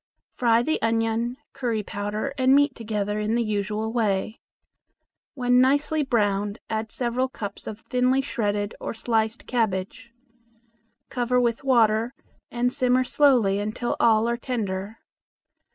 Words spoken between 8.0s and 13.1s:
shredded or sliced cabbage. Cover with water and simmer